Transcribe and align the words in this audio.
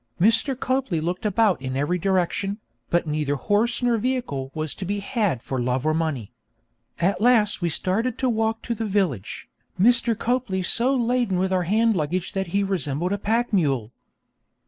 Mr. 0.19 0.59
Copley 0.59 0.99
looked 0.99 1.27
about 1.27 1.61
in 1.61 1.77
every 1.77 1.99
direction, 1.99 2.57
but 2.89 3.05
neither 3.05 3.35
horse 3.35 3.83
nor 3.83 3.99
vehicle 3.99 4.49
was 4.55 4.73
to 4.73 4.83
be 4.83 4.99
had 4.99 5.43
for 5.43 5.61
love 5.61 5.85
or 5.85 5.93
money. 5.93 6.33
At 6.99 7.21
last 7.21 7.61
we 7.61 7.69
started 7.69 8.17
to 8.17 8.27
walk 8.27 8.63
to 8.63 8.73
the 8.73 8.87
village, 8.87 9.47
Mr. 9.79 10.17
Copley 10.17 10.63
so 10.63 10.95
laden 10.95 11.37
with 11.37 11.53
our 11.53 11.65
hand 11.69 11.95
luggage 11.95 12.33
that 12.33 12.47
he 12.47 12.63
resembled 12.63 13.13
a 13.13 13.19
pack 13.19 13.53
mule. 13.53 13.91